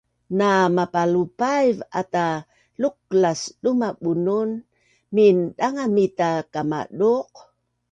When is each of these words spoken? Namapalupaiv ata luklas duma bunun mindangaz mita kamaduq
Namapalupaiv 0.39 1.77
ata 2.01 2.27
luklas 2.81 3.41
duma 3.63 3.89
bunun 4.03 4.49
mindangaz 5.15 5.89
mita 5.95 6.31
kamaduq 6.53 7.31